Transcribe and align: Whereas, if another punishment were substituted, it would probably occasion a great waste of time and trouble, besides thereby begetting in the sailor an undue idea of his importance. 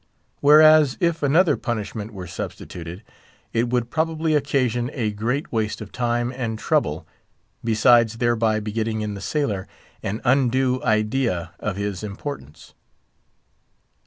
Whereas, 0.39 0.97
if 0.99 1.21
another 1.21 1.55
punishment 1.55 2.11
were 2.11 2.25
substituted, 2.25 3.03
it 3.53 3.69
would 3.69 3.91
probably 3.91 4.33
occasion 4.33 4.89
a 4.95 5.11
great 5.11 5.51
waste 5.51 5.79
of 5.79 5.91
time 5.91 6.31
and 6.35 6.57
trouble, 6.57 7.05
besides 7.63 8.17
thereby 8.17 8.59
begetting 8.61 9.01
in 9.01 9.13
the 9.13 9.21
sailor 9.21 9.67
an 10.01 10.19
undue 10.23 10.81
idea 10.83 11.51
of 11.59 11.75
his 11.77 12.01
importance. 12.01 12.73